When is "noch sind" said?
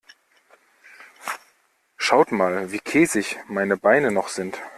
4.11-4.59